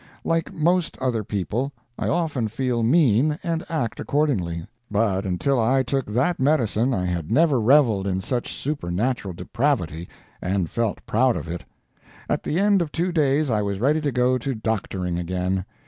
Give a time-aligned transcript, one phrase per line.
[0.23, 6.07] Like most other people, I often feel mean, and act accordingly; but until I took
[6.07, 10.09] that medicine I had never reveled in such supernatural depravity,
[10.41, 11.65] and felt proud of it.
[12.27, 15.65] At the end of two days I was ready to go to doctoring again.